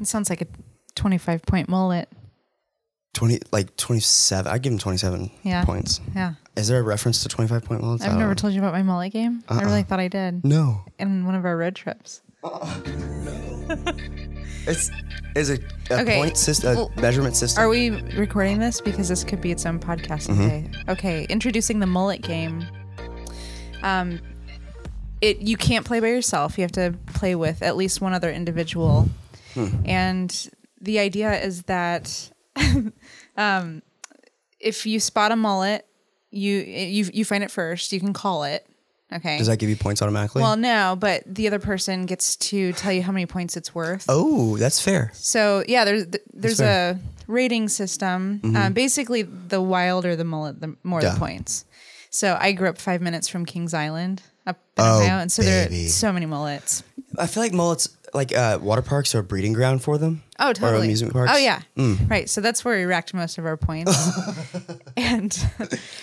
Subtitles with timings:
[0.00, 0.46] It sounds like a
[0.94, 2.08] 25 point mullet.
[3.14, 4.50] 20, like 27.
[4.52, 5.64] I'd give him 27 Yeah.
[5.64, 6.00] points.
[6.14, 6.34] Yeah.
[6.54, 8.04] Is there a reference to 25 point mullets?
[8.04, 8.34] I I've never know.
[8.34, 9.42] told you about my mullet game.
[9.48, 10.84] I really thought I did No.
[10.98, 12.20] in one of our road trips.
[14.68, 14.90] It's
[15.34, 16.16] is it a Okay.
[16.16, 17.62] point system, a Well, measurement system?
[17.62, 18.80] Are we recording this?
[18.80, 20.42] Because this could be its own podcast Mm-hmm.
[20.42, 20.70] today.
[20.88, 22.64] Okay, introducing the mullet game.
[23.82, 24.20] Um,
[25.20, 26.58] it you can't play by yourself.
[26.58, 29.08] You have to play with at least one other individual.
[29.56, 29.82] Hmm.
[29.86, 30.50] And
[30.80, 32.30] the idea is that
[33.36, 33.82] um,
[34.60, 35.86] if you spot a mullet,
[36.30, 37.92] you you you find it first.
[37.92, 38.66] You can call it.
[39.12, 39.38] Okay.
[39.38, 40.42] Does that give you points automatically?
[40.42, 44.04] well, no, but the other person gets to tell you how many points it's worth.
[44.08, 45.10] oh, that's fair.
[45.14, 46.60] So yeah, there's there's.
[46.60, 46.98] Mm-hmm.
[46.98, 48.40] a rating system.
[48.54, 51.14] Um, basically, the wilder the mullet, the more Yeah.
[51.14, 51.64] the points.
[52.10, 55.42] So I grew up five minutes from Kings Island up in Oh, Ohio, and so
[55.42, 56.84] there are so many mullets.
[57.18, 60.22] I feel like mullets, like uh, water parks, are a breeding ground for them.
[60.38, 60.80] Oh, totally.
[60.80, 61.32] Or amusement parks.
[61.34, 62.10] Oh yeah, Mm.
[62.10, 62.28] right.
[62.28, 63.96] So that's where we racked most of our points,
[64.96, 65.36] and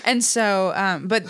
[0.06, 1.24] and so um, but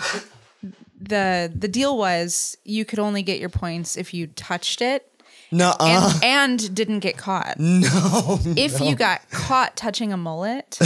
[1.00, 5.10] the the deal was you could only get your points if you touched it
[5.50, 7.56] No, and, and didn't get caught.
[7.58, 8.38] no.
[8.56, 10.78] if you got caught touching a mullet,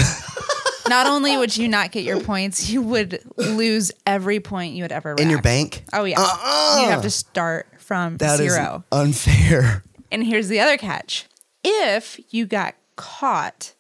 [0.89, 4.93] not only would you not get your points, you would lose every point you had
[4.93, 5.85] ever In your bank?
[5.93, 6.81] Oh yeah, Uh-uh.
[6.83, 8.85] you have to start from That is zero.
[8.93, 9.83] unfair.
[10.13, 11.27] And here's the other catch:
[11.65, 13.73] if you got caught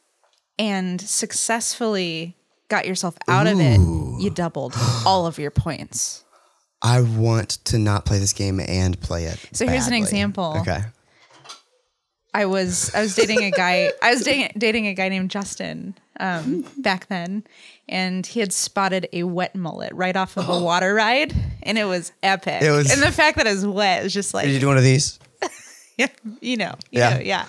[0.58, 2.34] and successfully
[2.68, 3.78] got yourself out of it,
[4.20, 4.74] you doubled
[5.06, 6.24] all of your points.
[6.82, 9.38] I want to not play this game and play it.
[9.52, 10.56] So here's an example.
[10.60, 10.80] Okay.
[12.34, 13.90] I was I was dating a guy.
[14.02, 17.44] I was dating dating a guy named Justin um, back then,
[17.88, 21.84] and he had spotted a wet mullet right off of a water ride, and it
[21.84, 22.62] was epic.
[22.62, 24.44] It was- and the fact that it was wet is just like.
[24.46, 25.18] Did you do one of these?
[25.98, 26.08] yeah,
[26.40, 27.10] you know, you Yeah.
[27.14, 27.46] know, yeah.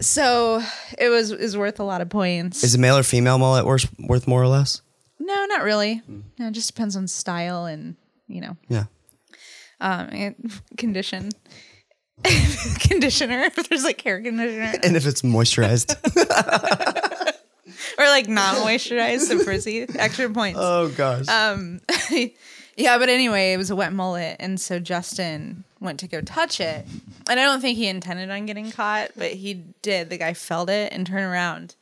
[0.00, 0.62] So
[0.98, 2.62] it was is worth a lot of points.
[2.62, 4.80] Is a male or female mullet worth, worth more or less?
[5.18, 6.02] no, not really.
[6.38, 7.96] No, it just depends on style and
[8.28, 8.84] you know Yeah.
[9.80, 11.32] um, and condition.
[12.80, 15.94] Conditioner, if there's like hair conditioner, And if it's moisturized.
[17.98, 20.58] or like not moisturized and frizzy, extra points.
[20.60, 21.28] oh gosh.
[21.28, 21.80] Um,
[22.76, 26.60] yeah, but anyway, it was a wet mullet, and so Justin went to go touch
[26.60, 26.86] it,
[27.28, 30.10] and I don't think he intended on getting caught, but he did.
[30.10, 31.74] The guy felt it and turned around,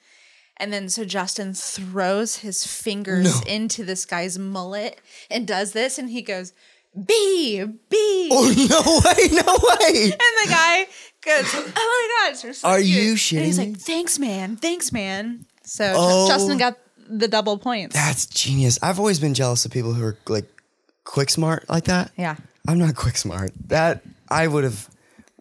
[0.56, 6.10] and then so Justin throws his fingers into this guy's mullet and does this, and
[6.10, 6.52] he goes.
[6.96, 9.28] B B oh no way!
[9.32, 10.12] No way!
[10.12, 10.86] and the guy
[11.22, 12.88] goes, "Oh my gosh, you're so Are cute."
[13.32, 14.54] you And he's like, "Thanks, man.
[14.54, 16.28] Thanks, man." So Oh.
[16.28, 17.94] Justin got the double points.
[17.94, 18.78] That's genius.
[18.82, 20.46] I've always been jealous of people who are like
[21.04, 22.10] quick smart like that.
[22.16, 22.36] yeah,
[22.68, 23.50] I'm not quick smart.
[23.68, 24.88] That I would have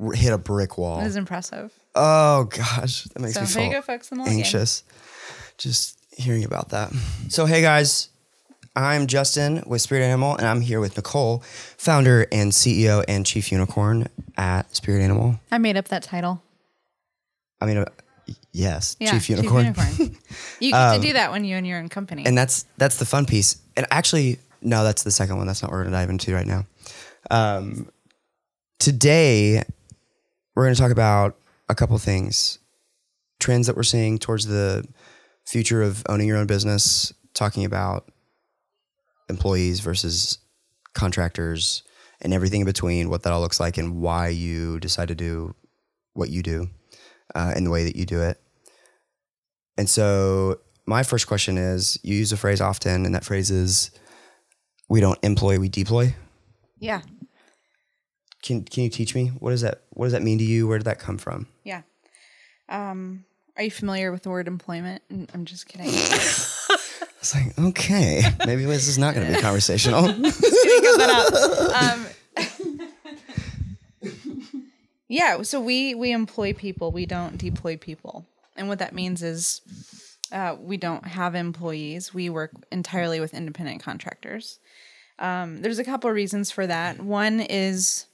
[0.02, 1.00] r- hit a brick wall.
[1.00, 1.72] it was impressive.
[1.96, 4.10] Oh gosh, that makes So me feel go, folks.
[4.10, 4.22] Game.
[4.22, 4.84] anxious.
[5.58, 6.92] Just hearing about that.
[7.30, 8.10] So hey guys,
[8.76, 11.40] I'm Justin with Spirit Animal, and I'm here with Nicole,
[11.78, 14.08] founder and CEO and chief unicorn
[14.38, 15.40] at Spirit Animal.
[15.52, 16.42] I made up that title.
[17.62, 17.86] I mean,
[18.52, 19.66] yes, Yeah, chief unicorn.
[20.60, 22.26] you get to do that when you and your own company.
[22.26, 23.58] and that's that's the fun piece.
[23.76, 25.48] And actually, no, that's the second one.
[25.48, 26.66] That's not what we're gonna dive into right now.
[27.32, 27.90] Um,
[28.80, 29.64] today,
[30.56, 31.36] we're gonna talk about
[31.70, 32.60] a couple things,
[33.40, 34.86] trends that we're seeing towards the
[35.46, 37.14] future of owning your own business.
[37.34, 38.10] Talking about
[39.28, 40.38] employees versus
[40.94, 41.82] contractors
[42.22, 45.56] and everything in between, what that all looks like, and why you decide to do
[46.14, 46.70] what you do
[47.36, 48.40] uh, in the way that you do it.
[49.78, 53.92] And so, my first question is you use a phrase often, and that phrase is
[54.90, 56.14] we don't employ, we deploy.
[56.80, 57.02] yeah,
[58.44, 59.28] Can, can you teach me?
[59.40, 60.68] What does that what does that mean to you?
[60.68, 61.48] Where did that come from?
[61.64, 61.82] yeah.
[62.70, 63.26] Um,
[63.58, 65.02] are you familiar with the word employment?
[65.34, 65.88] I'm just kidding.
[65.90, 65.92] I
[67.20, 70.04] was like, okay, maybe this is not going to be conversational.
[70.08, 71.94] Kidding, cut that out.
[72.00, 72.06] Um,
[75.13, 76.91] yeah, so we we employ people.
[76.91, 78.25] We don't deploy people,
[78.56, 79.62] and what that means is
[80.31, 82.13] uh, we don't have employees.
[82.13, 84.60] We work entirely with independent contractors.
[85.19, 87.00] Um, there's a couple of reasons for that.
[87.00, 88.07] One is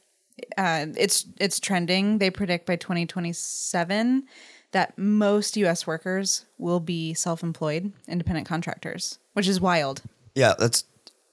[0.57, 2.18] uh, it's it's trending.
[2.18, 4.25] They predict by 2027
[4.72, 5.88] that most U.S.
[5.88, 10.02] workers will be self-employed, independent contractors, which is wild.
[10.36, 10.84] yeah, let's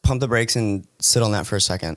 [0.03, 1.97] pump the brakes and sit on that for a second.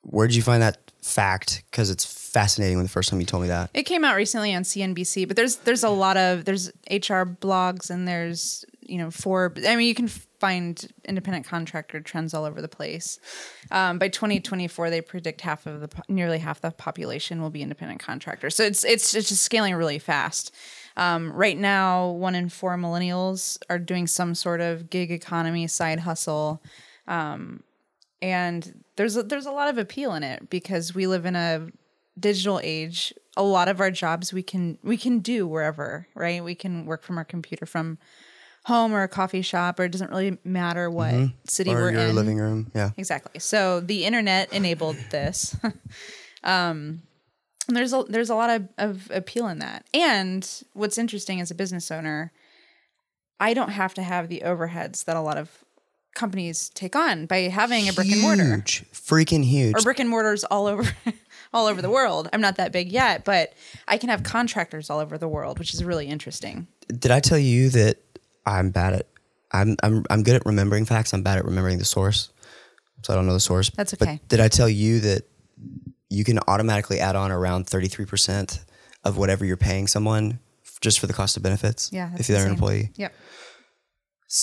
[0.00, 1.62] Where did you find that fact?
[1.70, 3.70] Because it's fascinating when the first time you told me that.
[3.74, 7.90] It came out recently on CNBC, but there's there's a lot of there's HR blogs
[7.90, 12.60] and there's you know, for I mean, you can find independent contractor trends all over
[12.60, 13.18] the place.
[13.70, 18.00] Um, by 2024, they predict half of the nearly half the population will be independent
[18.00, 18.54] contractors.
[18.56, 20.54] So it's it's it's just scaling really fast.
[20.96, 26.00] Um, right now, one in four millennials are doing some sort of gig economy side
[26.00, 26.62] hustle,
[27.06, 27.62] um,
[28.22, 31.68] and there's a, there's a lot of appeal in it because we live in a
[32.18, 33.12] digital age.
[33.36, 36.42] A lot of our jobs we can we can do wherever, right?
[36.42, 37.98] We can work from our computer from
[38.64, 41.14] home or a coffee shop, or it doesn't really matter what
[41.44, 42.14] city or we're your in.
[42.14, 42.70] living room.
[42.74, 42.90] Yeah.
[42.96, 43.38] Exactly.
[43.38, 45.54] So the internet enabled this.
[46.42, 47.02] um,
[47.68, 49.86] and there's a there's a lot of, of appeal in that.
[49.94, 52.32] And what's interesting as a business owner,
[53.38, 55.64] I don't have to have the overheads that a lot of
[56.16, 58.84] companies take on by having a brick and mortar Huge.
[58.92, 59.76] Freaking huge.
[59.76, 60.82] or brick and mortars all over
[61.52, 62.28] all over the world.
[62.32, 63.52] I'm not that big yet, but
[63.86, 66.66] I can have contractors all over the world, which is really interesting.
[66.88, 67.98] Did I tell you that
[68.44, 69.06] I'm bad at
[69.52, 71.14] I'm I'm I'm good at remembering facts.
[71.14, 72.30] I'm bad at remembering the source.
[73.02, 73.70] So I don't know the source.
[73.70, 74.20] That's But okay.
[74.28, 75.22] did I tell you that
[76.10, 78.64] you can automatically add on around 33%
[79.04, 80.40] of whatever you're paying someone
[80.80, 81.92] just for the cost of benefits?
[81.92, 82.90] Yeah, If they're an employee.
[82.96, 83.12] Yep.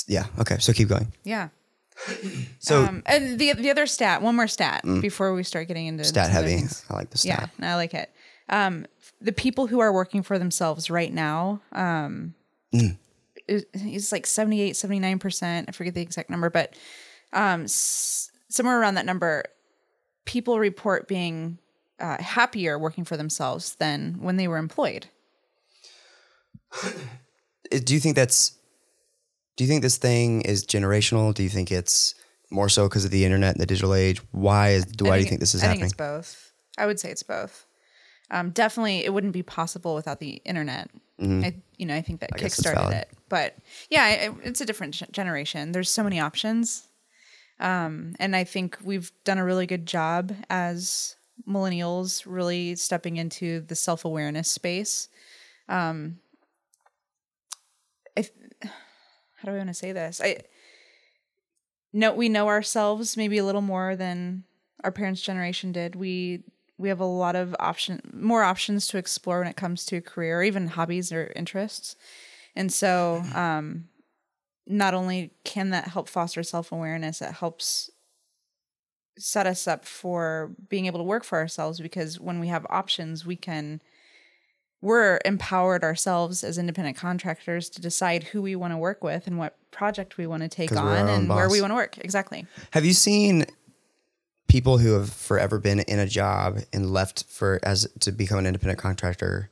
[0.07, 0.25] Yeah.
[0.39, 0.57] Okay.
[0.59, 1.11] So keep going.
[1.23, 1.49] Yeah.
[2.59, 6.03] So Um, and the the other stat, one more stat before we start getting into
[6.03, 6.07] Mm.
[6.07, 6.55] stat heavy.
[6.55, 6.83] things.
[6.89, 7.49] I like the stat.
[7.57, 8.11] no, I like it.
[8.49, 8.85] Um,
[9.21, 12.33] the people who are working for themselves right now, um,
[12.73, 12.97] Mm.
[13.47, 15.65] is, is like 78, 79%.
[15.69, 16.75] I forget the exact number, but
[17.31, 19.43] um, s- somewhere around that number,
[20.25, 21.57] people report being
[21.99, 25.07] uh, happier working for themselves than when they were employed.
[27.85, 28.57] Do you think that's
[29.55, 31.33] do you think this thing is generational?
[31.33, 32.15] Do you think it's
[32.49, 34.21] more so because of the internet and the digital age?
[34.31, 35.85] Why is why do you think this is I happening?
[35.85, 36.53] I think it's both.
[36.77, 37.65] I would say it's both.
[38.31, 40.89] Um, definitely, it wouldn't be possible without the internet.
[41.21, 42.45] I, you know, I think that Mm-hmm.
[42.45, 43.09] kickstarted it.
[43.29, 43.55] But
[43.89, 45.71] yeah, it, it's a different generation.
[45.71, 46.87] There's so many options,
[47.59, 51.15] um, and I think we've done a really good job as
[51.47, 55.07] millennials, really stepping into the self awareness space.
[55.69, 56.17] Um,
[58.17, 58.31] if
[59.43, 60.21] how do I want to say this?
[60.23, 60.37] I
[61.91, 64.45] know we know ourselves maybe a little more than
[64.83, 65.95] our parents' generation did.
[65.95, 66.43] We
[66.77, 70.39] we have a lot of option more options to explore when it comes to career
[70.39, 71.95] or even hobbies or interests.
[72.55, 73.89] And so um
[74.65, 77.89] not only can that help foster self-awareness, it helps
[79.17, 83.25] set us up for being able to work for ourselves because when we have options,
[83.25, 83.81] we can
[84.83, 89.37] we're empowered ourselves as independent contractors to decide who we want to work with and
[89.37, 91.97] what project we want to take on and where we want to work.
[91.99, 92.45] Exactly.
[92.71, 93.45] Have you seen
[94.49, 98.45] people who have forever been in a job and left for as to become an
[98.45, 99.49] independent contractor?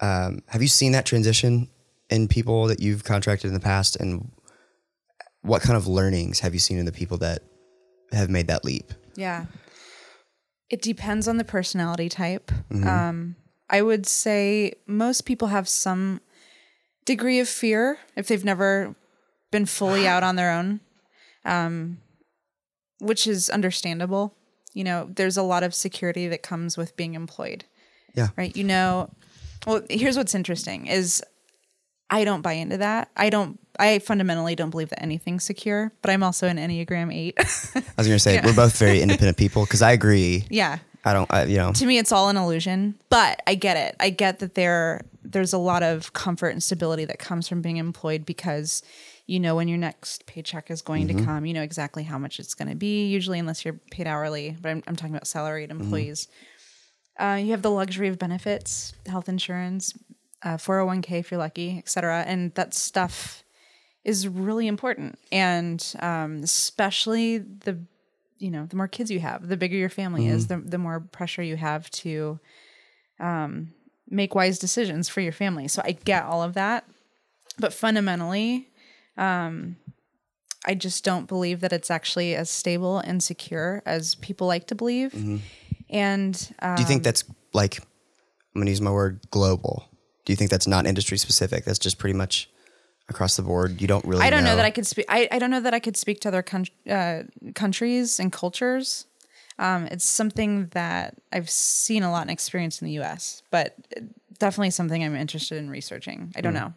[0.00, 1.68] Um, have you seen that transition
[2.10, 4.32] in people that you've contracted in the past, and
[5.42, 7.44] what kind of learnings have you seen in the people that
[8.10, 8.92] have made that leap?
[9.14, 9.46] Yeah.
[10.70, 12.50] It depends on the personality type.
[12.68, 12.88] Mm-hmm.
[12.88, 13.36] Um,
[13.72, 16.20] I would say most people have some
[17.06, 18.94] degree of fear if they've never
[19.50, 20.80] been fully out on their own,
[21.44, 21.98] um,
[23.00, 24.34] which is understandable.
[24.74, 27.64] You know, there's a lot of security that comes with being employed.
[28.14, 28.28] Yeah.
[28.36, 28.54] Right.
[28.54, 29.10] You know,
[29.66, 31.22] well, here's what's interesting is
[32.10, 33.10] I don't buy into that.
[33.16, 37.34] I don't, I fundamentally don't believe that anything's secure, but I'm also an Enneagram 8.
[37.38, 37.42] I
[37.96, 40.44] was going to say we're both very independent people because I agree.
[40.50, 40.78] yeah.
[41.04, 43.96] I don't, I, you know, to me it's all an illusion but i get it.
[44.00, 47.76] I get that there there's a lot of comfort and stability that comes from being
[47.76, 48.82] employed because
[49.26, 52.38] you know when your next paycheck is going to come you know exactly how much
[52.38, 55.70] it's going to be usually unless you're paid hourly but i'm, I'm talking about salaried
[55.70, 56.28] employees.
[57.18, 59.94] Uh, you have the luxury of benefits health insurance
[60.42, 63.42] uh, 401k if you're lucky etc and that stuff
[64.04, 65.18] is really important.
[65.30, 67.78] And um, especially the
[68.42, 71.00] you know the more kids you have the bigger your family is the, the more
[71.00, 72.40] pressure you have to
[73.20, 73.72] um,
[74.10, 75.68] make wise decisions for your family.
[75.68, 76.84] So i get all of that.
[77.58, 78.68] But fundamentally
[79.16, 79.76] um,
[80.66, 84.74] i just don't believe that it's actually as stable and secure as people like to
[84.74, 85.14] believe.
[85.88, 89.84] And uh, do you think that's like, I'm going to use my word global.
[90.24, 91.64] Do you think that's not industry specific?
[91.64, 92.48] That's just pretty much
[93.12, 93.80] across the board.
[93.80, 95.06] You don't really I don't know, that I could speak.
[95.08, 97.22] I, I don't know that I could speak to other coun- uh,
[97.54, 99.06] countries and cultures.
[99.58, 103.76] Um, it's something that I've seen a lot and experienced in the U.S., but
[104.38, 106.32] definitely something I'm interested in researching.
[106.34, 106.72] I don't know.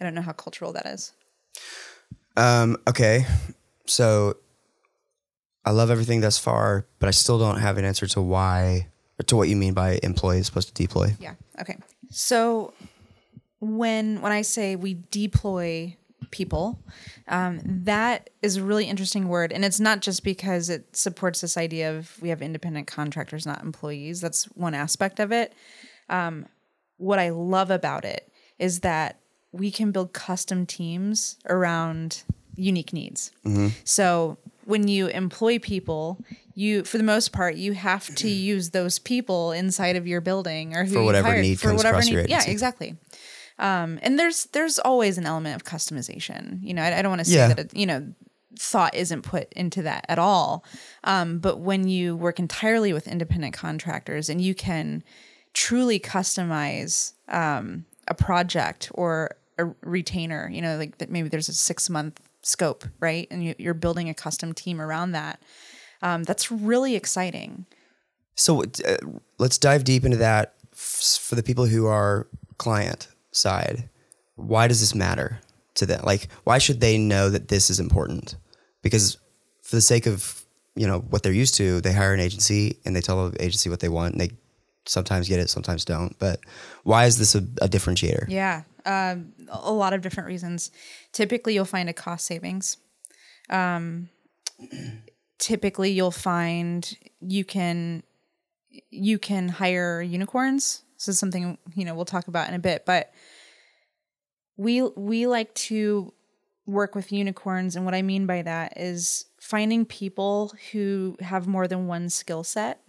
[0.00, 1.12] I don't know how cultural that is.
[2.36, 3.26] Um, okay.
[3.86, 4.36] So
[5.64, 8.88] I love everything thus far, but I still don't have an answer to why
[9.18, 11.14] or to what you mean by employee is supposed to deploy.
[11.20, 11.34] Yeah.
[11.60, 11.76] Okay.
[12.10, 12.72] So
[13.62, 15.96] when when I say we deploy
[16.30, 16.80] people.
[17.28, 19.52] Um, that is a really interesting word.
[19.52, 23.62] And it's not just because it supports this idea of we have independent contractors, not
[23.62, 24.20] employees.
[24.20, 25.52] That's one aspect of it.
[26.08, 26.46] Um,
[26.96, 28.28] what I love about it
[28.58, 29.20] is that
[29.52, 32.22] we can build custom teams around
[32.56, 33.30] unique needs.
[33.84, 36.18] So when you employ people,
[36.54, 40.76] you for the most part you have to use those people inside of your building
[40.76, 42.96] or who For you whatever hired, need comes across your Yeah, exactly.
[43.58, 46.58] Um, and there's there's always an element of customization.
[46.62, 47.48] You know, I, I don't want to say Yeah.
[47.48, 48.12] that it, you know
[48.58, 50.62] thought isn't put into that at all.
[51.04, 55.02] Um, but when you work entirely with independent contractors and you can
[55.54, 61.54] truly customize um, a project or a retainer, you know, like that maybe there's a
[61.54, 63.26] six month scope, right?
[63.30, 65.42] And you, you're building a custom team around that.
[66.02, 67.64] Um, that's really exciting.
[68.34, 68.66] So uh,
[69.38, 72.26] let's dive deep into that f- for the people who are
[72.58, 73.88] client side.
[74.36, 75.40] Why does this matter
[75.74, 76.02] to them?
[76.04, 78.36] Like, why should they know that this is important?
[78.82, 79.18] Because
[79.62, 82.96] for the sake of you know what they're used to, they hire an agency and
[82.96, 84.12] they tell the agency what they want.
[84.12, 84.30] And they
[84.86, 86.18] sometimes get it, sometimes don't.
[86.18, 86.40] But
[86.84, 88.26] why is this a, a differentiator?
[88.28, 90.70] Yeah, um, a lot of different reasons.
[91.12, 92.78] Typically, you'll find a cost savings.
[93.50, 94.08] Um,
[95.38, 98.02] typically, you'll find you can
[98.90, 100.82] you can hire unicorns.
[101.06, 103.12] This is something you know we'll talk about in a bit, but
[104.56, 106.12] we we like to
[106.66, 111.66] work with unicorns, and what I mean by that is finding people who have more
[111.66, 112.80] than one skill set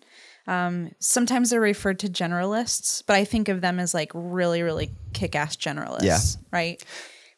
[0.45, 4.91] Um, sometimes they're referred to generalists, but I think of them as like really, really
[5.13, 6.19] kick ass generalists, Yeah.
[6.51, 6.83] right?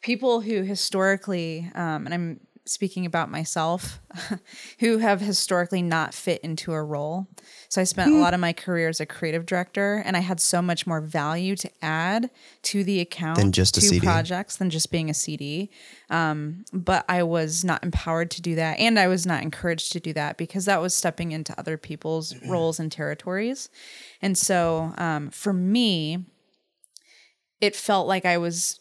[0.02, 4.00] People who historically, um, and I'm speaking about myself,
[4.80, 7.28] who have historically not fit into a role.
[7.68, 8.16] So I spent Hmm.
[8.18, 11.00] a lot of my career as a creative director, and I had so much more
[11.00, 12.30] value to add
[12.62, 14.04] to the account Than just a to CD.
[14.06, 15.70] projects than just being a CD
[16.08, 18.78] but I was not empowered to do that.
[18.78, 22.34] And I was not encouraged to do that because that was stepping into other people's
[22.46, 23.68] roles and territories.
[24.22, 26.24] And so um, for me,
[27.60, 28.80] it felt like I was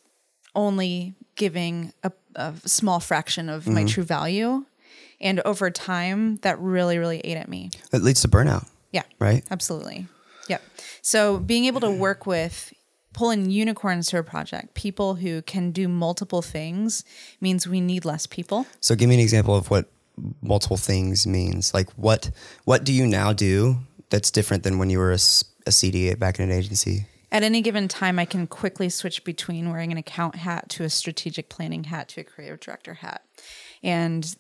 [0.53, 3.87] only giving a, a small fraction of my mm-hmm.
[3.87, 4.65] true value.
[5.21, 7.71] And over time, that really, really ate at me.
[7.91, 9.03] That leads to burnout, Yeah.
[9.19, 9.43] right?
[9.49, 10.07] Absolutely.
[10.49, 10.61] Yep.
[11.01, 12.73] So being able to work with
[13.13, 17.05] pulling unicorns to a project, people who can do multiple things
[17.39, 18.67] means we need less people.
[18.81, 19.89] So give me an example of what
[20.41, 21.73] multiple things means.
[21.73, 22.29] Like what
[22.65, 23.77] what do you now do
[24.09, 25.19] that's different than when you were a,
[25.65, 27.07] a CD back in an agency?
[27.35, 30.89] At any given time, I can quickly switch between wearing an account hat to a
[30.89, 33.25] strategic planning hat to a creative director hat.
[33.83, 34.33] And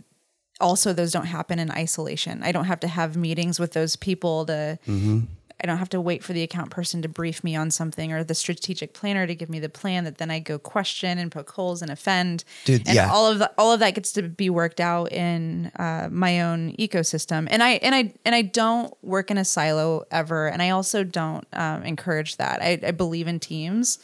[0.61, 2.41] also, those don't happen in isolation.
[2.41, 4.79] I don't have to have meetings with those people to.
[4.87, 5.25] Mm-hmm.
[5.61, 8.23] I don't have to wait for the account person to brief me on something or
[8.23, 11.51] the strategic planner to give me the plan that then I go question and poke
[11.51, 12.43] holes and offend.
[12.65, 13.09] Dude, and yeah.
[13.11, 16.73] all of the, all of that gets to be worked out in uh, my own
[16.77, 17.47] ecosystem.
[17.49, 20.47] And I and I and I don't work in a silo ever.
[20.47, 22.61] And I also don't um, encourage that.
[22.61, 23.99] I, I believe in teams,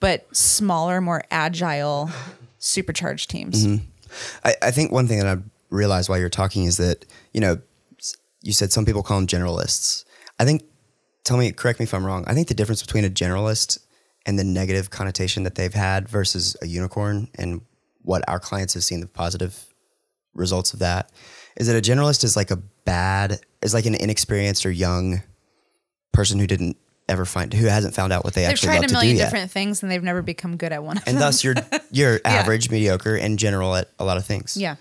[0.00, 2.10] but smaller, more agile,
[2.58, 3.66] supercharged teams.
[4.44, 5.40] I, I think one thing that I
[5.70, 7.58] realized while you're talking is that, you know,
[8.42, 10.04] you said some people call them generalists.
[10.38, 10.62] I think,
[11.24, 12.24] tell me, correct me if I'm wrong.
[12.26, 13.78] I think the difference between a generalist
[14.26, 17.62] and the negative connotation that they've had versus a unicorn and
[18.02, 19.66] what our clients have seen the positive
[20.34, 21.10] results of that
[21.56, 25.22] is that a generalist is like a bad, is like an inexperienced or young
[26.12, 26.76] person who didn't
[27.08, 28.98] ever find, who hasn't found out what they They've actually tried love a to do
[29.00, 29.24] million yet.
[29.24, 31.20] different things and they've never become good at one of And them.
[31.22, 31.54] thus you're,
[31.90, 34.76] you're average, mediocre, and general at a lot of things yeah.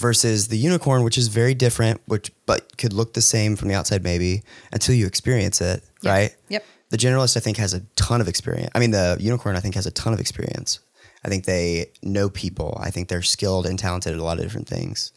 [0.00, 3.74] Versus the unicorn, which is very different, which but could look the same from the
[3.74, 4.42] outside maybe
[4.72, 6.12] until you experience it, Yeah.
[6.12, 6.36] right?
[6.48, 6.64] Yep.
[6.88, 8.70] The generalist, I think, has a ton of experience.
[8.74, 10.80] I mean, the unicorn, I think, has a ton of experience.
[11.24, 12.76] I think they know people.
[12.82, 15.12] I think they're skilled and talented at a lot of different things,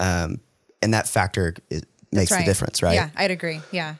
[0.00, 0.40] um,
[0.82, 2.94] and that factor is, makes That's the difference, right?
[2.94, 3.60] Yeah, I'd agree.
[3.70, 3.94] Yeah.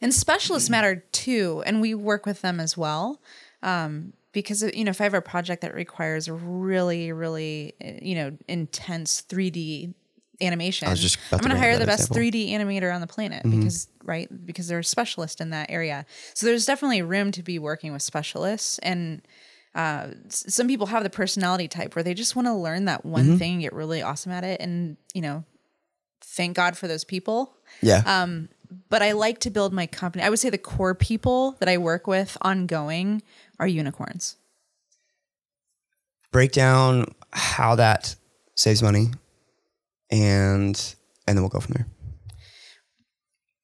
[0.00, 1.62] And specialists matter too.
[1.66, 3.20] And we work with them as well.
[3.62, 8.14] Um, because, you know, if I have a project that requires really, really, uh, you
[8.14, 9.94] know, intense 3D
[10.40, 12.40] animation, I was just I'm going to hire the best example.
[12.40, 13.58] 3D animator on the planet Mm-hmm.
[13.58, 16.06] because, right, because they're a specialist in that area.
[16.34, 18.78] So there's definitely room to be working with specialists.
[18.80, 19.22] And
[19.74, 23.24] uh, some people have the personality type where they just want to learn that one
[23.26, 23.36] Mm-hmm.
[23.38, 24.60] thing, get really awesome at it.
[24.60, 25.44] And, you know,
[26.20, 28.02] thank God for those people Yeah.
[28.06, 28.48] Um,
[28.88, 30.24] but I like to build my company.
[30.24, 33.22] I would say the core people that I work with ongoing
[33.58, 34.36] are unicorns.
[36.30, 38.14] Break down how that
[38.54, 39.10] saves money,
[40.10, 40.94] and
[41.26, 41.86] and then we'll go from there.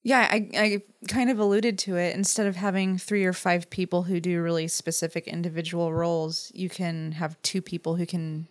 [0.02, 2.14] Yeah, I, I kind of alluded to it.
[2.14, 7.12] Instead of having three or five people who do really specific individual roles, you can
[7.12, 8.46] have two people who can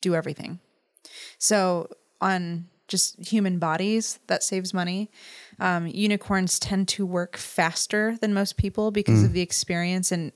[0.00, 0.60] do everything.
[1.38, 1.88] So
[2.20, 5.10] on just human bodies, that saves money.
[5.60, 10.32] Um, unicorns tend to work faster than most people because of the experience and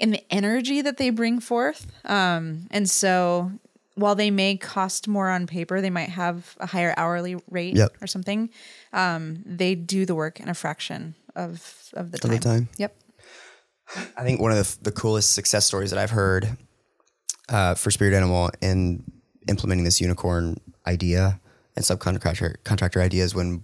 [0.00, 1.86] in the energy that they bring forth.
[2.04, 3.52] Um, and so
[3.94, 7.96] while they may cost more on paper, they might have a higher hourly rate Yep.
[8.00, 8.50] or something.
[8.92, 12.30] Um, they do the work in a fraction of of the time.
[12.32, 12.68] the time.
[12.78, 12.96] Yep.
[14.16, 16.56] I think one of the, the coolest success stories that I've heard
[17.48, 19.04] uh, for Spirit Animal in
[19.48, 20.56] implementing this unicorn
[20.86, 21.40] idea
[21.76, 23.62] and subcontractor contractor ideas when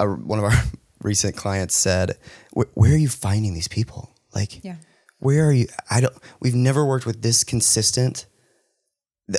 [0.00, 0.52] a, one of our
[1.02, 2.16] recent clients said,
[2.52, 4.10] "Where are you finding these people?
[4.34, 4.76] Like, Yeah.
[5.18, 5.66] where are you?
[5.90, 6.14] I don't.
[6.40, 8.26] We've never worked with this consistent.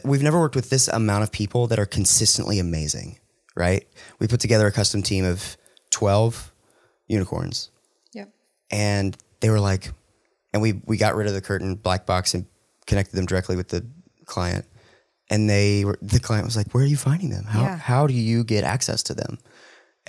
[0.04, 3.18] We've never worked with this amount of people that are consistently amazing.
[3.56, 3.88] Right?
[4.20, 5.58] We put together a custom team of
[5.92, 6.52] twelve
[7.08, 7.70] unicorns."
[8.14, 8.30] Yep.
[8.72, 9.92] and they were like,
[10.54, 12.46] and we we got rid of the curtain black box and
[12.88, 13.86] connected them directly with the
[14.26, 14.66] client,
[15.30, 17.46] and they were the client was like, "Where are you finding them?
[17.46, 17.76] How Yeah.
[17.78, 19.38] how do you get access to them?"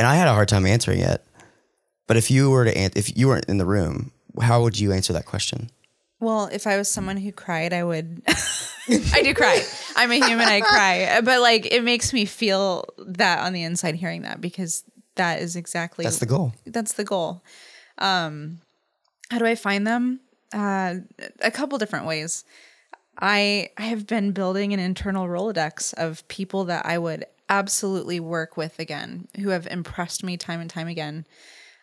[0.01, 1.23] And I had a hard time answering it,
[2.07, 4.93] but if you were to an- if you weren't in the room, how would you
[4.93, 5.71] answer that question?
[6.21, 8.23] Well, if I was someone who cried, I would.
[9.13, 9.63] I do cry.
[9.97, 10.49] I'm a human.
[10.49, 14.85] I cry, but like it makes me feel that on the inside hearing that because
[15.17, 16.55] that is exactly That's the goal.
[16.65, 17.43] that's the goal.
[17.99, 18.61] Um,
[19.31, 20.21] how do I find them?
[20.51, 20.95] Uh,
[21.43, 22.43] a couple different ways.
[23.21, 28.57] I I have been building an internal Rolodex of people that I would absolutely work
[28.57, 31.27] with again, who have impressed me time and time again.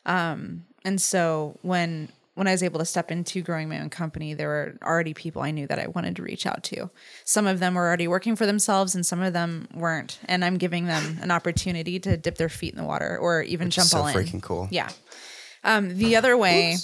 [0.05, 4.35] Um, and so when when I was able to step into growing my own company,
[4.35, 6.91] there were already people I knew that I wanted to reach out to.
[7.25, 10.19] Some of them were already working for themselves, and some of them weren't.
[10.25, 13.71] And I'm giving them an opportunity to dip their feet in the water or even
[13.71, 14.15] jump so all in.
[14.15, 14.67] freaking cool.
[14.69, 14.89] Yeah.
[15.63, 16.75] Um, the other way,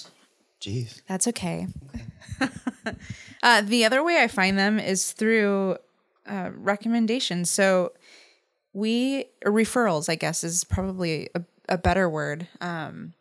[0.59, 1.03] Jeez.
[1.07, 1.67] that's okay.
[3.43, 5.77] uh, the other way I find them is through
[6.27, 7.51] uh, recommendations.
[7.51, 7.91] So
[8.73, 12.47] we referrals, I guess, is probably a, a better word.
[12.59, 13.13] Um,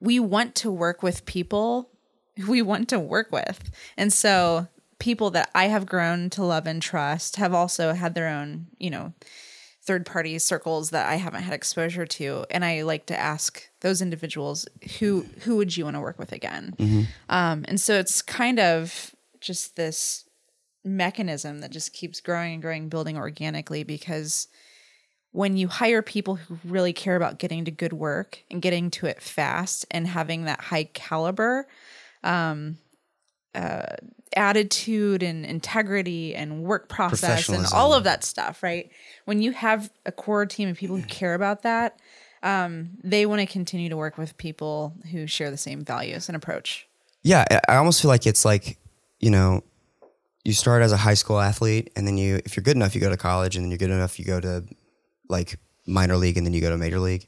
[0.00, 1.88] we want to work with people
[2.48, 4.66] we want to work with, and so
[4.98, 8.88] people that I have grown to love and trust have also had their own, you
[8.88, 9.12] know,
[9.82, 14.00] third party circles that I haven't had exposure to, and I like to ask those
[14.00, 14.66] individuals
[14.98, 16.74] who who would you want to work with again,
[17.28, 20.24] um, and so it's kind of just this
[20.84, 24.48] mechanism that just keeps growing and growing, building organically because
[25.30, 29.06] when you hire people who really care about getting to good work and getting to
[29.06, 31.66] it fast and having that high caliber
[32.22, 32.76] um,
[33.54, 33.96] uh,
[34.36, 38.90] attitude and integrity and work process and all of that stuff, right?
[39.24, 41.98] When you have a core team of people who care about that,
[42.42, 46.36] um, they want to continue to work with people who share the same values and
[46.36, 46.88] approach.
[47.22, 48.78] Yeah, I- I almost feel like it's like,
[49.20, 49.62] you know,
[50.44, 53.00] you start as a high school athlete, and then you, if you're good enough, you
[53.00, 54.64] go to college, and then you're good enough, you go to
[55.28, 57.26] like minor league, and then you go to major league.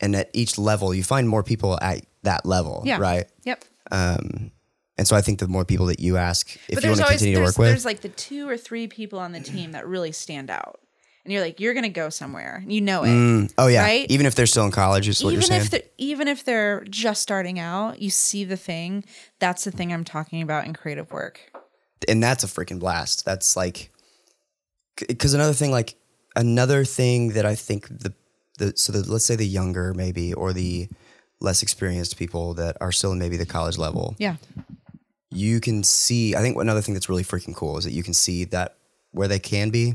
[0.00, 2.98] And at each level, you find more people at that level, Yeah.
[2.98, 3.26] right?
[3.44, 3.64] Yep.
[3.90, 4.50] Um,
[4.96, 7.04] and so I think the more people that you ask, if but you want to
[7.04, 9.72] always continue to work with, there's like the two or three people on the team
[9.72, 10.80] that really stand out,
[11.24, 12.62] and you're like, you're gonna go somewhere.
[12.66, 13.08] You know it.
[13.08, 14.06] Mm, oh yeah, right?
[14.10, 15.68] even if they're still in college, is what even you're saying.
[15.72, 19.04] if even if they're just starting out, you see the thing.
[19.38, 21.49] That's the thing I'm talking about in creative work.
[22.08, 23.24] And that's a freaking blast.
[23.24, 23.90] That's like,
[25.08, 25.94] because another thing, like
[26.36, 28.12] another thing that I think the
[28.58, 30.88] the so the let's say the younger maybe or the
[31.40, 34.36] less experienced people that are still in maybe the college level, Yeah.
[35.30, 36.34] you can see.
[36.36, 38.76] I think another thing that's really freaking cool is that you can see that
[39.12, 39.94] where they can be,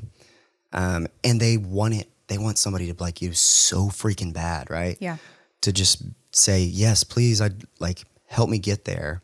[0.74, 2.10] um, and they want it.
[2.28, 4.98] They want somebody to like you so freaking bad, right?
[5.00, 5.18] Yeah.
[5.62, 9.22] to just say yes please i'd like help me get there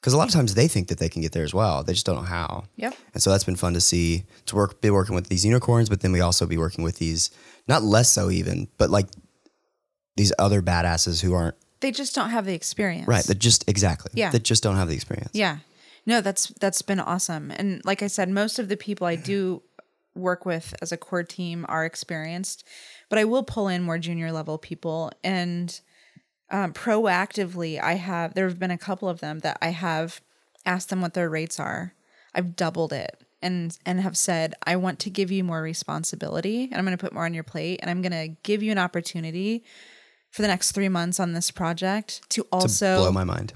[0.00, 1.92] because a lot of times they think that they can get there as well they
[1.92, 2.94] just don't know how Yep.
[3.14, 6.00] and so that's been fun to see to work be working with these unicorns but
[6.00, 7.30] then we also be working with these
[7.68, 9.06] not less so even but like
[10.16, 13.06] these other badasses who aren't They just don't have the experience.
[13.08, 14.30] right that just exactly Yeah.
[14.30, 15.58] that just don't have the experience Yeah.
[16.06, 17.50] No, that's that's been awesome.
[17.50, 19.62] And like I said, most of the people I do
[20.14, 22.64] work with as a core team are experienced,
[23.10, 25.78] but I will pull in more junior level people and
[26.50, 30.20] um, proactively I have there have been a couple of them that I have
[30.66, 31.94] asked them what their rates are.
[32.34, 36.76] I've doubled it and and have said I want to give you more responsibility and
[36.76, 38.78] I'm going to put more on your plate and I'm going to give you an
[38.78, 39.64] opportunity
[40.30, 43.54] for the next 3 months on this project to also blow my mind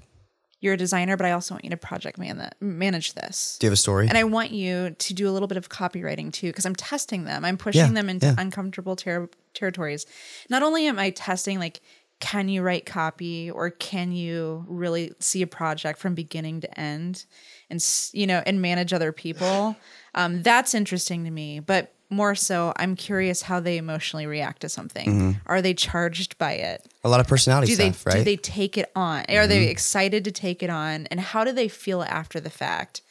[0.65, 3.59] you're a designer, but I also want you to project man that manage this.
[3.61, 5.69] do you have a story And I want you to do a little bit of
[5.69, 7.45] copywriting too, because I'm testing them.
[7.45, 8.35] I'm pushing Yeah, them into yeah.
[8.39, 10.07] uncomfortable ter- territories.
[10.49, 11.83] Not only am I testing, like,
[12.21, 17.27] can you write copy or can you really see a project from beginning to end
[17.69, 19.77] and you know and manage other people?
[20.17, 24.69] Um, that's interesting to me but more so i'm curious how they emotionally react to
[24.69, 25.41] something.
[25.47, 26.87] Are they charged by it?
[27.03, 28.19] A lot of personality do they right?
[28.19, 29.25] do they take it on?
[29.29, 31.07] Are they excited to take it on?
[31.07, 33.03] And how do they feel after the fact?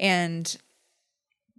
[0.00, 0.56] And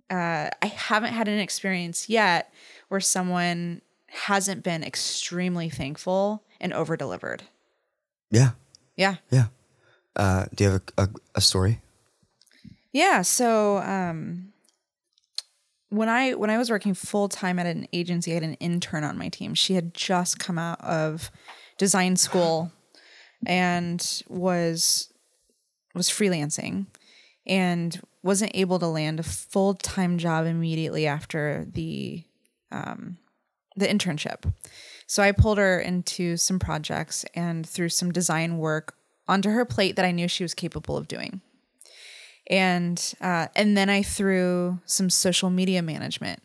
[0.09, 2.51] uh, i haven't had an experience yet
[2.89, 7.43] where someone hasn't been extremely thankful and over delivered
[8.31, 8.51] yeah,
[8.95, 9.15] yeah.
[9.31, 9.47] Yeah.
[10.15, 11.81] Uh, do you have a, a, a story?
[12.91, 14.51] yeah so um
[15.89, 19.17] when i when i was working full-time at an agency i had an intern on
[19.17, 19.53] my team.
[19.53, 21.31] She had just come out of
[21.77, 22.71] design school
[23.45, 25.11] and was
[25.95, 26.87] was freelancing
[27.45, 32.23] and wasn't able to land a full-time job immediately after the
[32.71, 33.17] um,
[33.75, 34.51] the internship
[35.11, 38.93] so i pulled her into some projects and threw some design work
[39.27, 41.41] onto her plate that i knew she was capable of doing
[42.47, 46.41] and uh, and then i threw some social media management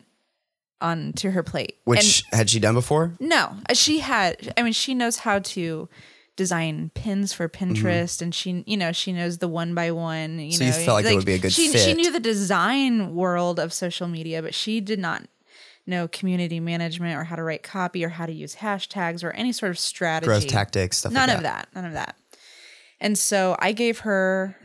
[0.81, 3.13] onto her plate and, Which had she done before?
[3.19, 4.53] no, uh, she had.
[4.57, 5.87] I mean, she knows how to
[6.35, 10.37] design pins for Pinterest, and she, you know, she knows the one by one.
[10.37, 10.51] You Mm-hmm.
[10.51, 13.15] So know, you felt like it would be a good she, She knew the design
[13.15, 15.23] world of social media, but she did not
[15.87, 19.51] know community management or how to write copy or how to use hashtags or any
[19.51, 20.27] sort of strategy.
[20.27, 21.69] Growth tactics, stuff None like of that.
[21.75, 22.15] None of that.
[22.99, 24.57] And so I gave her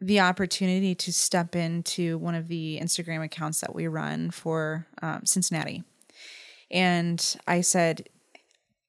[0.00, 5.24] the opportunity to step into one of the Instagram accounts that we run for um,
[5.24, 5.82] Cincinnati.
[6.70, 8.08] And I said,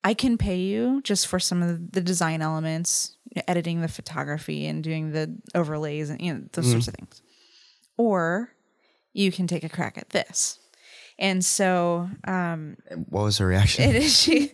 [0.04, 3.16] I can pay you just for some of the design elements,
[3.48, 7.22] editing the photography and doing the overlays and you know those sorts of things.
[7.98, 8.54] Or
[9.14, 10.60] you can take a crack at this.
[11.20, 12.78] And so um,
[13.10, 13.90] What was her reaction?
[13.90, 14.54] it is she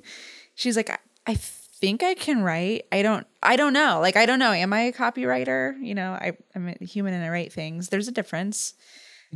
[0.55, 0.97] she's like I,
[1.27, 2.85] I think I can write.
[2.91, 3.99] I don't I don't know.
[4.01, 4.51] Like I don't know.
[4.51, 5.75] Am I a copywriter?
[5.81, 7.89] You know, I, I'm a human and I write things.
[7.89, 8.73] There's a difference.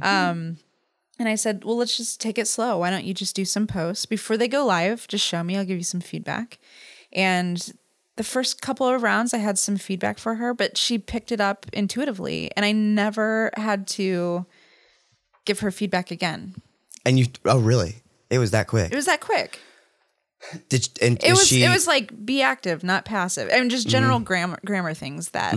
[0.02, 0.58] Um
[1.20, 2.78] and I said, well, let's just take it slow.
[2.78, 5.08] Why don't you just do some posts before they go live?
[5.08, 5.58] Just show me.
[5.58, 6.60] I'll give you some feedback.
[7.12, 7.74] And
[8.18, 11.42] the first couple of rounds, I had some feedback for her, but she picked it
[11.42, 12.52] up intuitively.
[12.56, 14.46] And I never had to
[15.46, 16.54] give her feedback again.
[17.08, 17.26] And you?
[17.46, 18.04] Oh, really?
[18.30, 18.92] It was that quick.
[18.92, 19.60] It was that quick.
[20.70, 21.64] Did and it was she?
[21.64, 25.56] it was like be active not passive i mean just general grammar grammar things that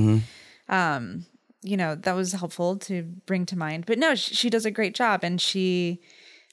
[0.70, 1.26] um
[1.62, 4.70] you know that was helpful to bring to mind but no she, she does a
[4.70, 6.00] great job and she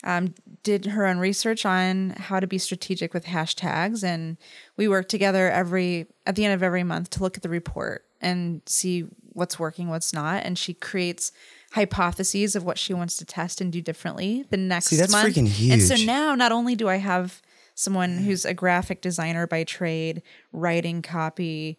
[0.04, 4.36] um, did her own research on how to be strategic with hashtags and
[4.76, 8.04] we work together every at the end of every month to look at the report
[8.20, 11.32] and see what's working what's not and she creates
[11.72, 15.34] hypotheses of what she wants to test and do differently the next See, that's month.
[15.34, 17.42] freaking and so now not only do i have
[17.74, 21.78] someone who's a graphic designer by trade writing copy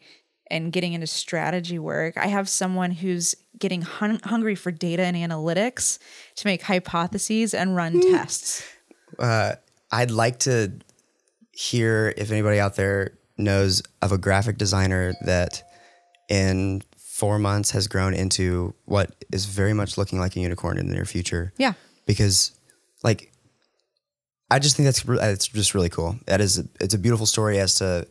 [0.51, 5.17] and getting into strategy work i have someone who's getting hun- hungry for data and
[5.17, 5.99] analytics
[6.35, 8.63] to make hypotheses and run tests.
[9.17, 9.55] Uh,
[9.91, 10.71] I'd like to
[11.51, 15.61] hear if anybody out there knows of a graphic designer that
[16.29, 16.81] in
[17.19, 20.95] four months has grown into what is very much looking like a unicorn in the
[20.95, 21.51] near future.
[21.57, 21.73] yeah
[22.05, 22.37] because
[23.03, 23.31] like
[24.51, 25.03] I just think that's
[25.33, 26.11] it's just really cool.
[26.25, 28.07] That is it's a beautiful story as to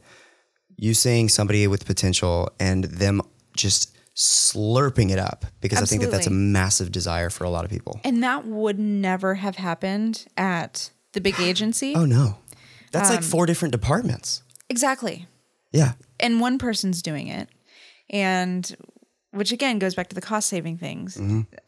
[0.77, 3.21] you seeing somebody with potential and them
[3.57, 7.65] just slurping it up because I think that that's a massive desire for a lot
[7.65, 7.99] of people.
[8.05, 12.39] and that would never have happened at the big agency Oh no.
[12.93, 14.43] That's Um, like four different departments.
[14.69, 15.27] exactly
[15.73, 15.93] Yeah.
[16.21, 17.49] and one person's doing it
[18.11, 18.77] and
[19.39, 21.17] which again goes back to the cost saving things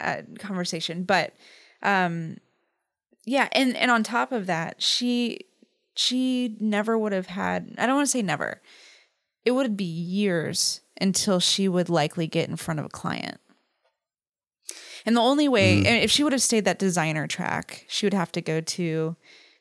[0.00, 1.33] uh, conversation but
[1.83, 2.37] um
[3.24, 5.38] yeah and and on top of that she
[5.94, 8.61] she never would have had i don't want to say never.
[9.44, 13.40] It would be years until she would likely get in front of a client.
[15.06, 18.12] And the only way and if she would have stayed that designer track she would
[18.14, 19.16] have to go to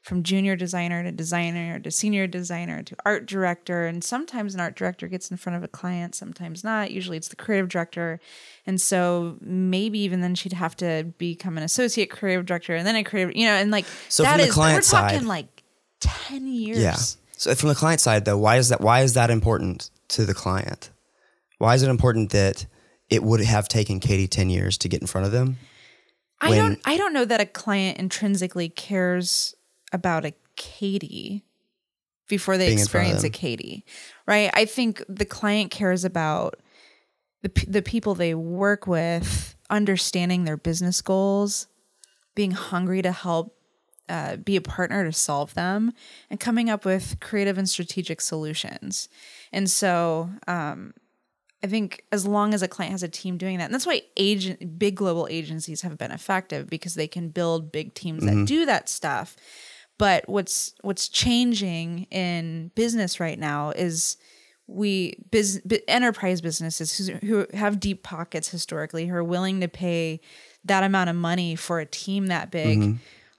[0.10, 4.76] from junior designer to designer to senior designer to art director and sometimes an art
[4.76, 8.20] director gets in front of a client sometimes not usually it's the creative director
[8.66, 12.96] and so maybe even then she'd have to become an associate creative director and then
[12.96, 15.64] a creative you know and like So that is- we're talking like
[16.00, 16.96] 10 years Yeah.
[17.38, 20.34] So from the client side though, why is that why is that important to the
[20.34, 20.90] client?
[21.60, 22.66] Why is it important that
[23.10, 25.58] it would have taken Katie 10 years to get in front of them?
[26.42, 29.54] I when- don't I don't know that a client intrinsically cares
[29.92, 31.44] about a Katie
[32.28, 33.30] before they Being in front of experience a.
[33.30, 33.86] Katie.
[34.28, 34.52] Right?
[34.54, 36.56] I think the client cares about
[37.42, 41.68] the the people they work with understanding their business goals,
[42.36, 43.56] being hungry to help
[44.10, 45.94] uh, be a partner to solve them
[46.30, 49.08] and coming up with creative and strategic solutions.
[49.54, 50.94] And so, um,
[51.62, 54.02] I think as long as a client has a team doing that, and that's why
[54.18, 58.66] agent big global agencies have been effective because they can build big teams that do
[58.66, 59.36] that stuff.
[60.00, 64.18] But what's what's changing in business right now is
[64.66, 69.68] we biz, b- enterprise businesses who, who have deep pockets historically who are willing to
[69.68, 70.22] pay
[70.66, 72.80] that amount of money for a team that big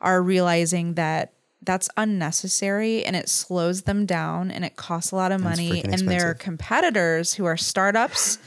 [0.00, 5.30] are realizing that that's unnecessary and it slows them down and it costs a lot
[5.32, 5.82] of money.
[6.00, 8.38] and their competitors who are startups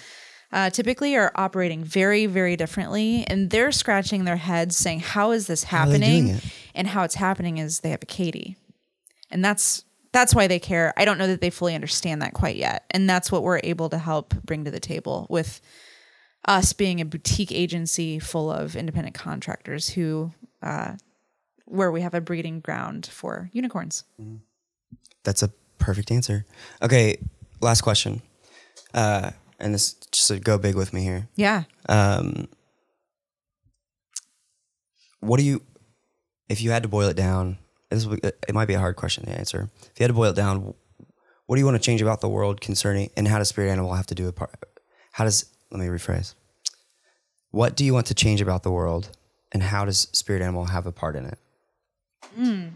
[0.51, 5.47] uh, typically are operating very very differently and they're scratching their heads saying how is
[5.47, 6.41] this are they doing happening?
[6.75, 8.55] And how it's happening is they have a katie
[9.31, 12.55] and that's that's why they care i don't know that they fully understand that quite
[12.55, 15.61] yet and that's what we're able to help bring to the table with
[16.45, 20.31] us being a boutique agency full of independent contractors who
[20.61, 20.93] uh,
[21.65, 24.03] where we have a breeding ground for unicorns
[25.23, 26.45] That's a perfect answer.
[26.81, 27.17] Okay,
[27.61, 28.21] last question.
[28.93, 31.29] Uh, and this just to go big with me here.
[31.35, 32.49] yeah Um,
[35.21, 35.61] what do you,
[36.49, 37.57] if you had to boil it down,
[37.89, 39.69] this will- uh, it might be a hard question to answer.
[39.91, 40.73] If you had to boil it down,
[41.45, 43.93] what do you want to change about the world concerning, and how does Spirit Animal
[43.93, 44.55] have to do a part?
[45.13, 46.33] How does, let me rephrase.
[47.51, 49.09] What do you want to change about the world,
[49.51, 51.37] and how does Spirit Animal have a part in it?
[52.35, 52.67] Hmm,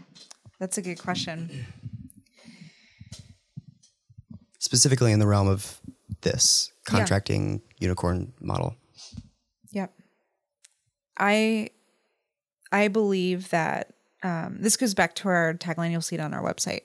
[0.58, 1.66] that's a good question
[4.60, 5.80] Specifically in the realm of
[6.22, 8.74] this contracting unicorn model.
[9.70, 9.92] Yep.
[11.16, 11.70] I
[12.70, 15.90] I believe that um, this goes back to our tagline.
[15.90, 16.82] You'll see it on our website.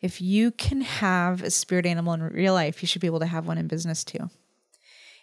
[0.00, 3.26] If you can have a spirit animal in real life, you should be able to
[3.26, 4.30] have one in business too.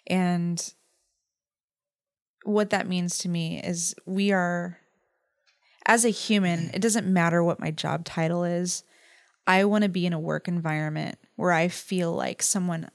[0.08, 0.74] And
[2.44, 4.80] what that means to me is we are,
[5.86, 8.84] as a human, it doesn't matter what my job title is.
[9.46, 12.90] I want to be in a work environment where I feel like someone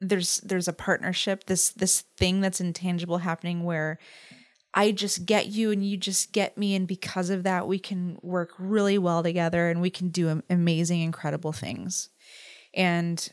[0.00, 3.98] there's there's a partnership this this thing that's intangible happening where
[4.76, 8.18] I just get you and you just get me and because of that we can
[8.22, 12.10] work really well together and we can do amazing incredible things.
[12.74, 13.26] And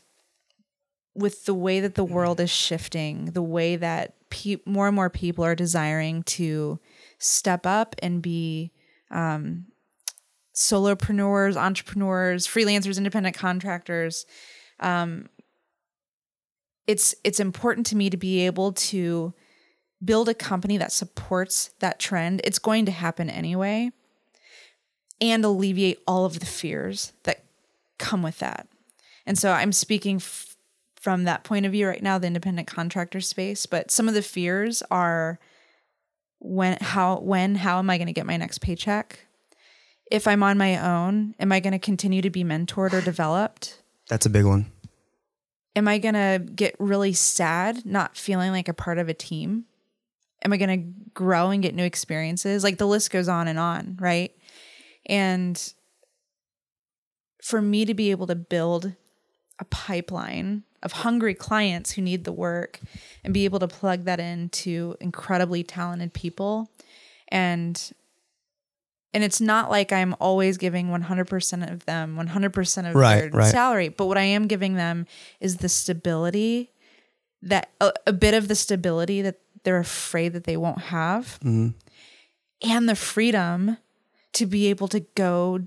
[1.14, 5.10] with the way that the world is shifting, the way that pe- more and more
[5.10, 6.80] people are desiring to
[7.18, 8.72] step up and be
[9.10, 9.66] um,
[10.54, 14.24] solopreneurs, entrepreneurs, freelancers, independent contractors,
[16.86, 19.34] it's it's important to me to be able to
[20.02, 22.40] build a company that supports that trend.
[22.44, 23.90] It's going to happen anyway.
[25.20, 27.44] And alleviate all of the fears that
[27.98, 28.66] come with that.
[29.26, 30.56] And so I'm speaking f-
[30.96, 34.22] from that point of view right now, the independent contractor space, but some of the
[34.22, 35.38] fears are
[36.40, 39.20] when how when how am I going to get my next paycheck?
[40.10, 43.80] If I'm on my own, am I going to continue to be mentored or developed?
[44.08, 44.66] That's a big one.
[45.76, 49.64] am I going to get really sad not feeling like a part of a team?
[50.42, 52.62] Am I going to grow and get new experiences?
[52.64, 54.32] Like the list goes on and on, right?
[55.06, 55.72] And
[57.42, 58.92] for me to be able to build
[59.58, 62.80] a pipeline of hungry clients who need the work
[63.22, 66.70] and be able to plug that into incredibly talented people
[67.28, 67.92] and
[69.14, 73.50] and it's not like I'm always giving 100% of them 100% of Right, their right.
[73.50, 75.06] salary, but what I am giving them
[75.38, 76.72] is the stability
[77.40, 81.68] that a, a bit of the stability that they're afraid that they won't have mm-hmm.
[82.62, 83.78] and the freedom
[84.34, 85.60] to be able to go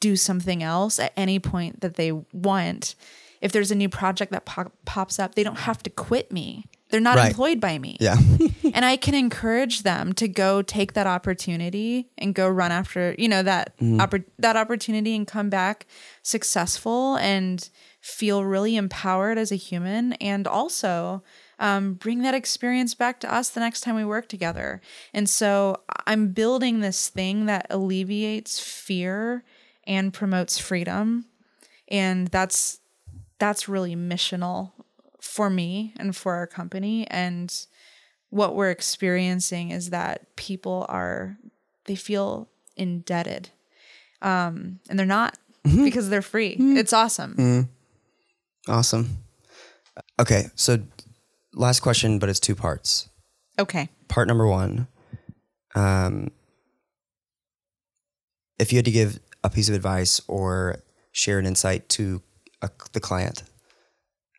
[0.00, 2.94] do something else at any point that they want.
[3.40, 6.64] If there's a new project that pop- pops up, they don't have to quit me.
[6.90, 7.28] They're not Right.
[7.28, 8.16] employed by me Yeah.
[8.74, 13.28] and I can encourage them to go take that opportunity and go run after you
[13.28, 14.00] know that mm-hmm.
[14.00, 15.86] oppor- that opportunity and come back
[16.22, 17.68] successful and
[18.00, 21.22] feel really empowered as a human and also
[21.60, 24.80] um, bring that experience back to us the next time we work together.
[25.14, 29.44] And so I'm building this thing that alleviates fear
[29.84, 31.26] and promotes freedom,
[31.88, 32.80] and that's
[33.38, 34.72] that's really missional
[35.20, 37.06] for me and for our company.
[37.08, 37.54] And
[38.30, 41.36] what we're experiencing is that people are
[41.84, 43.50] they feel indebted.
[44.22, 46.56] Um and they're not because they're free.
[46.58, 47.34] It's awesome.
[47.34, 48.72] Mm-hmm.
[48.72, 49.18] Awesome.
[50.18, 50.78] Okay, so
[51.54, 53.08] last question, but it's two parts.
[53.58, 54.88] okay Part number one,
[55.74, 56.30] um,
[58.58, 60.82] if you had to give a piece of advice or
[61.12, 62.22] share an insight to
[62.60, 63.44] a, the client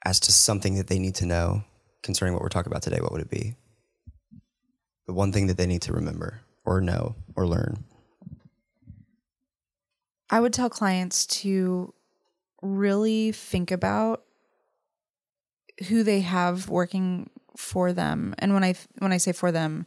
[0.05, 1.63] as to something that they need to know
[2.03, 3.55] concerning what we're talking about today, what would it be?
[5.07, 7.83] The one thing that they need to remember or know or learn.
[10.29, 11.93] I would tell clients to
[12.61, 14.23] really think about
[15.87, 18.35] who they have working for them.
[18.39, 19.85] And when I when I say for them,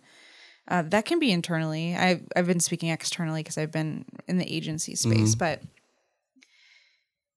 [0.69, 1.95] uh, that can be internally.
[1.95, 5.63] I've I've been speaking externally because I've been in the agency space, but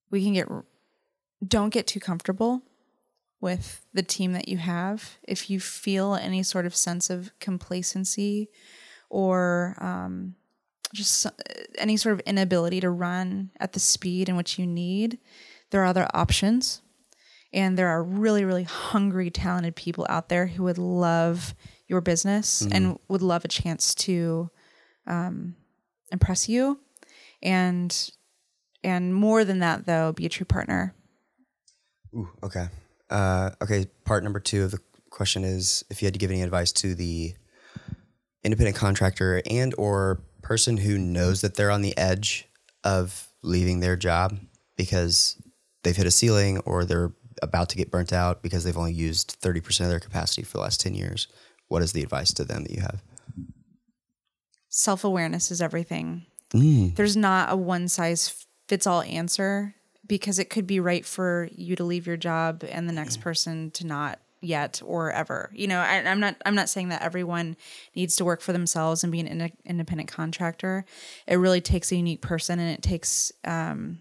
[0.10, 0.48] we can get
[1.46, 2.62] don't get too comfortable
[3.40, 5.18] with the team that you have.
[5.24, 8.50] If you feel any sort of sense of complacency
[9.10, 10.36] or um,
[10.94, 11.28] just
[11.78, 15.20] any sort of inability to run at the speed in which you need,
[15.70, 16.82] there are other options.
[17.54, 21.56] And there are really, really hungry, talented people out there who would love
[21.88, 24.50] your business and would love a chance to
[25.06, 25.56] um,
[26.12, 26.80] impress you.
[27.42, 28.12] And
[28.84, 30.94] and more than that, though, be a true partner.
[32.14, 32.68] Ooh, okay.
[33.10, 33.86] Uh, okay.
[34.06, 34.80] Part number two of the
[35.10, 37.34] question is if you had to give any advice to the
[38.44, 42.48] independent contractor and or person who knows that they're on the edge
[42.84, 44.38] of leaving their job
[44.78, 45.42] because
[45.84, 49.40] they've hit a ceiling or they're about to get burnt out because they've only used
[49.42, 51.28] 30% of their capacity for the last 10 years.
[51.68, 53.02] What is the advice to them that you have?
[54.70, 56.26] Self awareness is everything.
[56.54, 56.96] Mm.
[56.96, 61.76] There's not a one size fits all answer because it could be right for you
[61.76, 65.50] to leave your job and the next person to not yet or ever.
[65.54, 67.58] You know, I, I'm not I'm not saying that everyone
[67.96, 70.86] needs to work for themselves and be an inde- independent contractor.
[71.28, 74.00] It really takes a unique person and it takes um,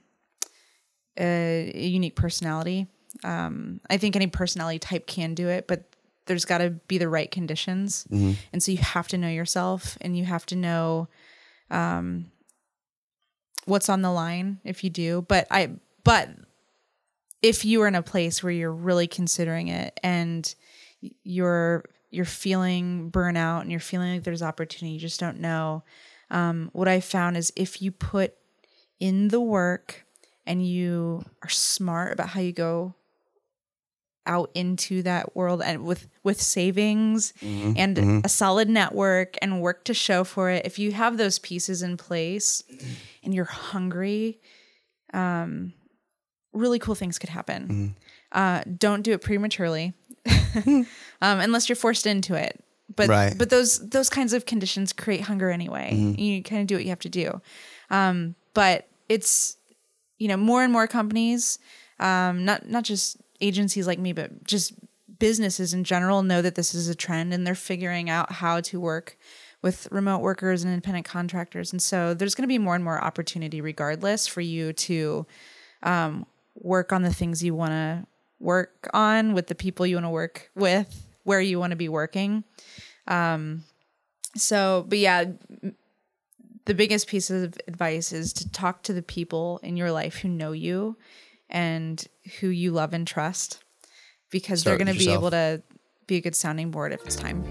[1.18, 2.86] a, a unique personality.
[3.24, 5.84] Um, I think any personality type can do it, but
[6.26, 8.06] there's got to be the right conditions,
[8.52, 11.08] and so you have to know yourself and you have to know
[13.64, 15.24] what's on the line if you do.
[15.28, 15.70] But I
[16.04, 16.30] but
[17.42, 20.52] if you are in a place where you're really considering it and
[21.22, 25.84] you're you're feeling burnout and you're feeling like there's opportunity, you just don't know.
[26.30, 28.34] Um, what I found is if you put
[28.98, 30.04] in the work
[30.46, 32.94] and you are smart about how you go
[34.26, 39.94] out into that world and with with savings and a solid network and work to
[39.94, 40.66] show for it.
[40.66, 42.62] If you have those pieces in place
[43.22, 44.40] and you're hungry
[45.14, 45.72] um
[46.52, 47.94] really cool things could happen.
[48.32, 49.94] Uh don't do it prematurely
[50.66, 50.86] um
[51.20, 52.62] unless you're forced into it.
[52.94, 53.36] But Right.
[53.36, 55.94] but those those kinds of conditions create hunger anyway.
[56.18, 57.40] You kind of do what you have to do.
[57.90, 59.56] Um but it's
[60.18, 61.58] you know more and more companies
[62.00, 64.74] um not not just agencies like me but just
[65.18, 68.80] businesses in general know that this is a trend and they're figuring out how to
[68.80, 69.16] work
[69.62, 71.72] with remote workers and independent contractors.
[71.72, 75.26] And so there's going to be more and more opportunity regardless for you to
[75.82, 78.06] um, work on the things you want to
[78.38, 81.88] work on with the people you want to work with where you want to be
[81.88, 82.44] working.
[83.08, 83.64] Um,
[84.36, 85.24] so but yeah
[86.66, 90.28] the biggest piece of advice is to talk to the people in your life who
[90.28, 90.96] know you
[91.48, 92.04] and
[92.40, 93.62] who you love and trust
[94.30, 95.62] because Start they're going to be able to
[96.06, 97.44] be a good sounding board if it's time.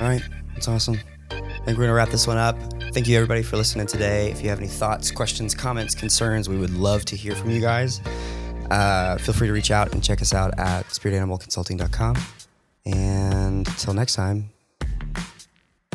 [0.00, 0.22] All right,
[0.54, 0.98] that's awesome.
[1.30, 2.56] I think we're gonna wrap this one up.
[2.92, 4.32] Thank you everybody for listening today.
[4.32, 7.60] If you have any thoughts, questions, comments, concerns, we would love to hear from you
[7.60, 8.00] guys.
[8.70, 12.16] Uh, feel free to reach out and check us out at spiritanimalconsulting.com.
[12.84, 14.50] And until next time,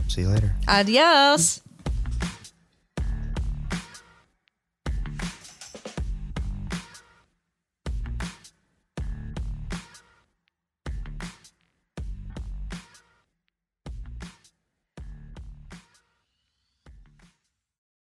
[0.07, 0.55] see you later.
[0.67, 1.61] Adios.